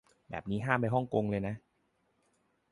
[0.29, 1.55] แบบนี้ห้ามไปฮ่องกงเลยนะ